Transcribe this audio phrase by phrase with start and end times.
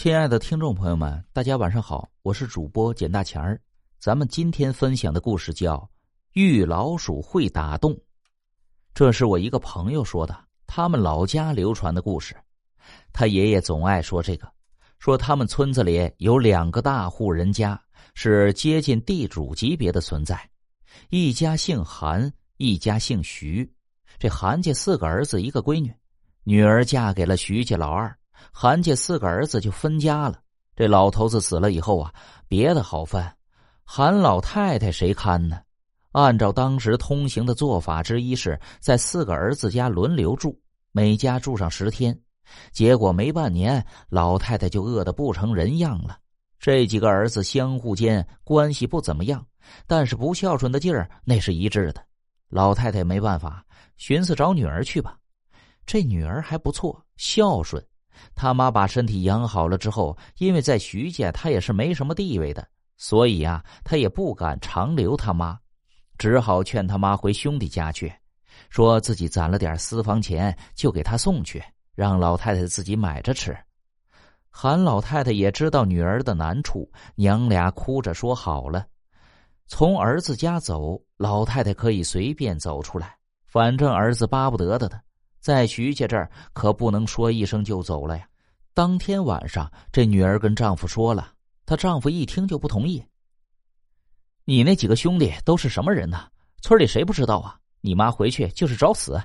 [0.00, 3.60] 亲爱的听众朋友们，大家晚上好，我是主播简大钱儿。
[3.98, 5.74] 咱们今天分享的故事叫
[6.34, 7.92] 《遇老鼠会打洞》，
[8.94, 10.38] 这是我一个朋友说的，
[10.68, 12.36] 他们老家流传的故事。
[13.12, 14.48] 他爷爷总爱说这个，
[15.00, 17.76] 说他们村子里有两个大户人家，
[18.14, 20.48] 是接近地主级别的存在，
[21.10, 23.68] 一家姓韩，一家姓徐。
[24.16, 25.92] 这韩家四个儿子，一个闺女，
[26.44, 28.16] 女儿嫁给了徐家老二。
[28.52, 30.40] 韩家四个儿子就分家了。
[30.76, 32.12] 这老头子死了以后啊，
[32.46, 33.24] 别的好分，
[33.84, 35.60] 韩老太太谁看呢？
[36.12, 40.58] 按照当时通行的做法之一，是在四个儿子家轮流住，
[40.92, 42.18] 每家住上十天。
[42.72, 46.18] 结果没半年，老太太就饿得不成人样了。
[46.58, 49.44] 这几个儿子相互间关系不怎么样，
[49.86, 52.02] 但是不孝顺的劲儿那是一致的。
[52.48, 53.64] 老太太没办法，
[53.96, 55.18] 寻思找女儿去吧。
[55.84, 57.84] 这女儿还不错，孝顺。
[58.34, 65.58] 他妈把身体养好了之后，因为在徐家他也是没什么地位的，所以啊，他也不敢长留他妈，
[66.16, 68.12] 只好劝他妈回兄弟家去，
[68.70, 71.62] 说自己攒了点私房钱，就给他送去，
[71.94, 73.56] 让老太太自己买着吃。
[74.50, 78.86] 韩老太太也知道女儿的难处，娘俩哭着说好了，
[79.66, 83.16] 从儿子家走，老太太可以随便走出来，
[83.46, 85.00] 反正儿子巴不得的的。
[85.48, 88.28] 在徐家这儿可不能说一声就走了呀！
[88.74, 91.32] 当天晚上，这女儿跟丈夫说了，
[91.64, 93.02] 她丈夫一听就不同意。
[94.44, 96.28] 你那几个兄弟都是什么人呢？
[96.60, 97.58] 村里谁不知道啊？
[97.80, 99.18] 你妈回去就是找死，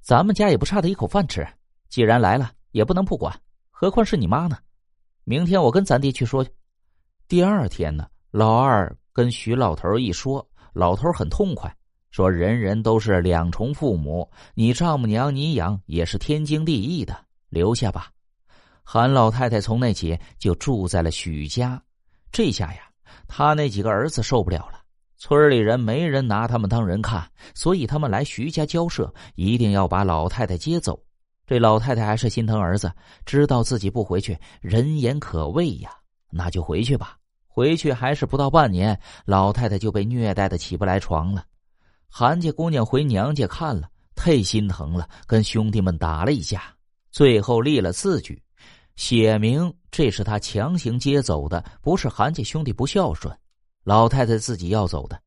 [0.00, 1.46] 咱们家也不差他一口饭吃。
[1.88, 3.32] 既然来了，也不能不管，
[3.70, 4.58] 何况是你妈呢？
[5.22, 6.50] 明天我跟咱爹去说去。
[7.28, 11.72] 第二天呢，老二跟徐老头一说，老头很痛快。
[12.12, 17.16] 说人人都是两重父母，你丈母娘你养也是天经地义的，
[17.48, 18.10] 留下吧。
[18.84, 21.82] 韩老太太从那起就住在了许家，
[22.30, 22.82] 这下呀，
[23.26, 24.82] 他那几个儿子受不了了。
[25.16, 31.02] 村里人没人拿他们当人看，所以他们来徐家交涉，一定要把老太太接走。
[31.46, 32.92] 这老太太还是心疼儿子，
[33.24, 35.90] 知道自己不回去，人言可畏呀，
[36.28, 37.16] 那就回去吧。
[37.46, 41.44] 回去还是不到半年，老太太就被虐待的起不来床了。
[42.14, 46.62] 韩家姑娘回娘家看了，太心疼了，跟兄弟们打了一架，
[47.10, 48.38] 最后立了字据，
[48.96, 53.34] 写明这是他强行接走的，不是韩家兄弟不孝顺，
[53.82, 55.18] 老太太自己要走的。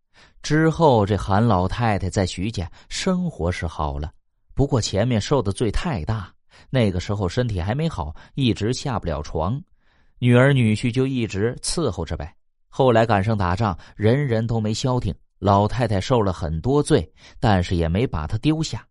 [0.44, 4.12] 之后这韩老太太在徐家生活是好了，
[4.53, 6.31] 不过前面受的罪太大，
[6.69, 9.59] 那个时候身体还没好，一直下不了床，
[10.19, 12.31] 女儿女婿就一直伺候着呗。
[12.69, 15.12] 后来赶上打仗，人人都没消停。
[15.40, 18.85] 老太太受了很多罪，但是也没把他丢下。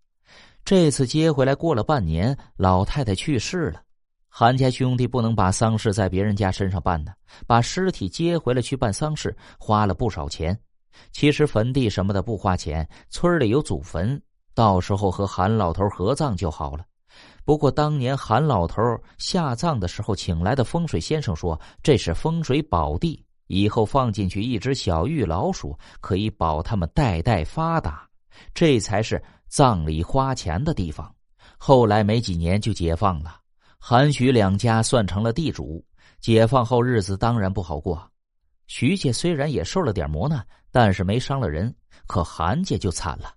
[0.65, 3.83] 这次接回来，过了半年，老太太去世了。
[4.29, 7.15] 韩家兄弟不能把丧事在别人家身上办的，
[7.47, 10.59] 把尸体接回来去办丧事，花了不少钱。
[11.13, 14.21] 其实坟地什么的不花钱，村里有祖坟，
[14.55, 16.85] 到时候和韩老头合葬就好了。
[17.45, 18.83] 不过当年韩老头
[19.19, 23.25] 下葬的时候，请来的风水先生说，这是风水宝地。
[23.55, 28.09] 以后放进去一只小玉老鼠，可以保他们代代发达，
[28.53, 31.15] 这才是葬礼花钱的地方。
[31.57, 33.37] 后来没几年就解放了，
[33.79, 35.85] 韩徐两家算成了地主。
[36.21, 38.03] 解放后日子当然不好过，
[38.67, 41.73] 徐家虽然也受了点磨难，但是没伤了人。
[42.07, 43.33] 可韩家就惨了，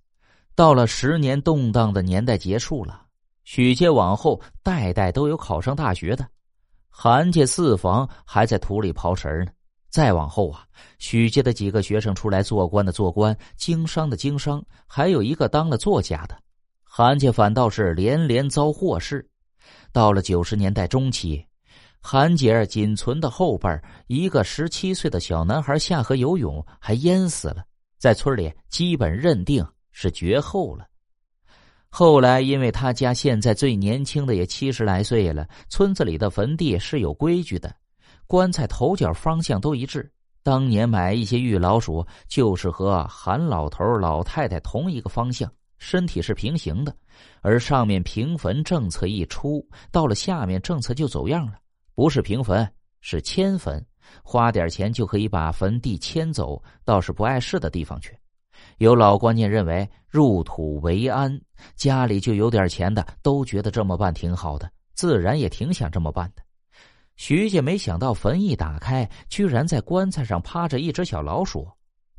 [0.56, 3.02] 到了十年动荡的年代结束了，
[3.44, 6.26] 许家往后代代都有考上大学的，
[6.90, 9.52] 韩家四房还在土里刨食呢。
[9.90, 10.66] 再往后啊，
[11.00, 16.38] 许家的几个学生出来做官的做官，经商的经商，还有一个当了作家的。
[16.84, 19.28] 韩家反倒是连连遭祸事。
[19.92, 21.46] 到了九十年代中期，
[22.02, 23.70] 韩姐儿仅存的后辈
[24.08, 27.64] 一个十七岁的小男孩下河游泳，还淹死了，
[27.98, 30.86] 在村里基本认定是绝后了。
[31.90, 37.74] 后来，因为他家现在最年轻的也七十来岁了，村子里的坟地是有规矩的。
[38.28, 40.12] 棺材头脚方向都一致。
[40.44, 46.96] 当年买一些玉老鼠，就是和韩老头、老太太同一个方向，身体是平行的。
[47.42, 51.54] 而上面平坟政策一出，到了下面政策就走样了，
[51.96, 52.70] 不是平坟，
[53.02, 53.86] 是迁坟，
[54.24, 58.18] 花点钱就可以把坟地迁走，倒是不碍事的地方去。
[58.78, 61.42] 有老观念认为入土为安，
[61.76, 66.42] 家里就有点钱的都觉得这么办挺好的，自然也挺想这么办的。
[67.18, 71.68] 徐家没想到坟一打开，居然在棺材上趴着一只小老鼠，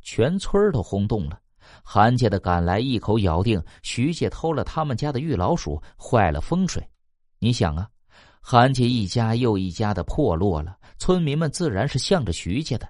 [0.01, 1.39] 全村都轰动了。
[1.83, 6.85] 韩家的赶来，一口咬定徐家偷了他们家的玉老鼠，坏了风水。
[7.39, 7.87] 你想啊，
[8.41, 12.87] 韩家一家又一家的破落了，村民们自然是向着徐家的。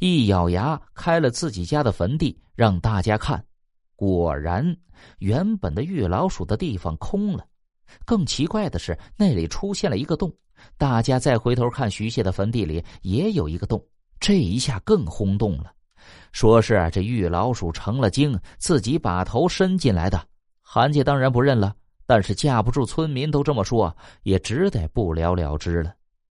[0.00, 3.42] 一咬牙，开了自己家的坟地，让大家看。
[3.96, 4.76] 果然，
[5.18, 7.46] 原本的玉老鼠的地方空了。
[8.04, 10.32] 更奇怪的是，那里出现了一个洞。
[10.76, 13.82] 大家再回头看，徐谢的坟地里也有一个洞。
[14.20, 15.72] 这一下更轰动了，
[16.32, 20.20] 说是这玉老鼠成了精，自己把头伸进来的。
[20.60, 21.74] 韩家当然不认了，
[22.06, 25.94] 但是架不住村民都这么说，也只得不了了之了。